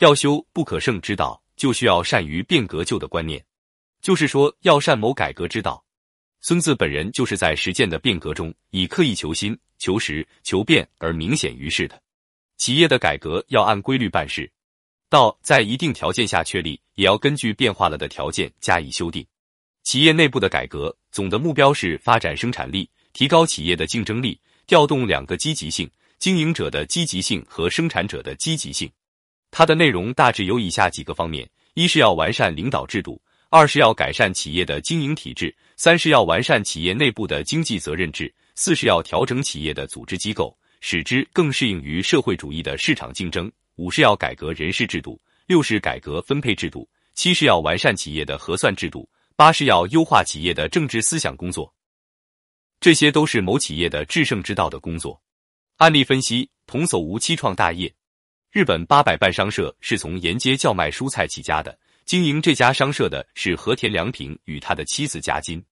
[0.00, 3.44] 要修不可胜之道，就需要善于变革旧的观念，
[4.00, 5.84] 就是说要善谋改革之道。
[6.40, 12.00] 孙子本人就是在实践的变革中，以刻意求新、求实、求变而明显于世的。
[12.56, 14.50] 企业的改革要按规律办事，
[15.10, 19.22] 道在一定条件下确立，也要根据变化了的条件加以修订。
[19.82, 28.90] 企业内部的改革，总的目标是发展生产力，提高企业的竞争力，调动两个积极性：经营者的积极性和生产者的积极性。
[29.60, 49.06] 它的内容大致有以下几个方面：一是要完善领导制度；二是要改善企业的经营体制；三是要完善企业内部的经济责任制；四是要调整企业的组织机构，使之更适应于社会主义的市场竞争；五是要改革人事制度；六是改革分配制度；七是要完善企业的核算制度；
[49.36, 51.70] 八是要优化企业的政治思想工作。
[52.80, 55.20] 这些都是某企业的制胜之道的工作。
[55.76, 57.92] 案例分析：童叟无欺创大业。
[58.52, 65.64] 日本八百伴商社是从沿街叫卖蔬菜起家的，经营这家商社的是和田良平与他的妻子家金。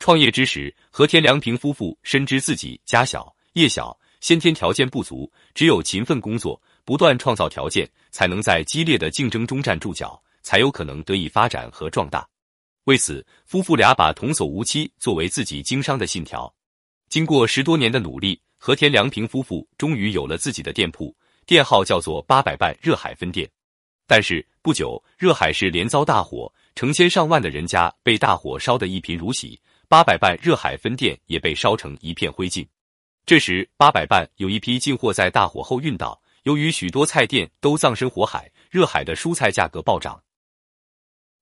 [0.00, 12.28] 创业之时，和田良平夫妇深知自己家小业小，先天条件不足，只有勤奋工作，不断创造条件，才能在激烈的竞争中站住脚，才有可能得以发展和壮大。
[12.86, 16.52] 为此，夫妇俩把童叟无欺作为自己经商的信条。
[17.08, 21.16] 经过十多年的努力，和田良平夫妇终于有了自己的店铺。
[21.46, 23.48] 店号叫做八百伴热海分店，
[24.04, 32.66] 但是不久，热海市连遭大火，成千上万的人家被大火烧得一贫如洗，八百伴热海分店也被烧成一片灰烬。
[33.24, 40.20] 这时，八百伴有一批进货在大火后运到，由于许多菜店都葬身火海，热海的蔬菜价格暴涨。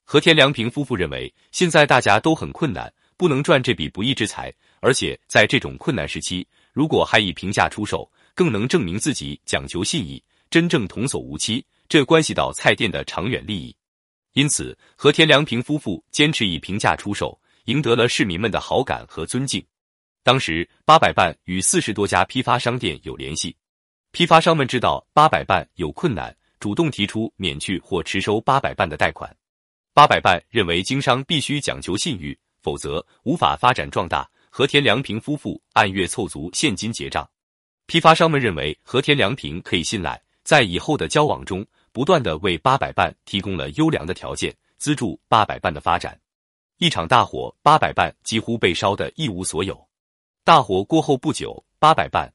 [0.04, 8.06] 和田良平夫妇认为，现在大家都很困难，不能赚这笔不义之财，而且在这种困难时期，如果还以平价出售。
[8.34, 13.74] 更能证明自己讲求信义，真正童叟无欺，这关系到菜店的长远利益。
[14.32, 19.64] 因此，和田良平夫妇坚持以平价出售，赢得了市民们的好感和尊敬。
[20.22, 23.56] 当时，八百伴与四十多家批发商店有联系，
[24.10, 29.34] 批发商们知道八百伴有困难，主动提出免去或迟收八百伴的贷款。
[29.92, 34.28] 八百伴认为经商必须讲求信誉，否则无法发展壮大。
[34.50, 37.28] 和田良平夫妇按月凑足现金结账。
[37.86, 46.18] 批发商们认为和田良平可以信赖，在以后的交往中，不断的为八百伴提供了优良的条件，资助八百伴的发展。
[46.78, 49.86] 一场大火，八百伴几乎被烧得一无所有。
[50.44, 52.32] 大火过后不久，八百伴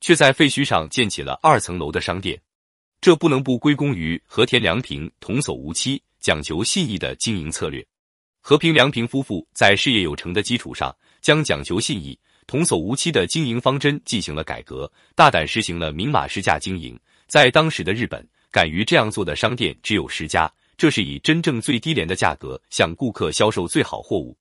[0.00, 2.40] 却在废墟上建起了二层楼的商店，
[3.00, 7.84] 这不能不归功于和田良平童叟无欺、讲求信义的经营策略。
[8.40, 12.18] 和平良平夫妇在事业有成的基础上，将讲求信义。
[12.46, 16.98] 童叟无欺的经营方针进行了改革，大胆实行了明码实价经营。
[17.26, 20.52] 在当时的日本，敢于这样做的商店只有十家。
[20.76, 24.36] 这是以真正最低廉的价格向顾客销售最好货物。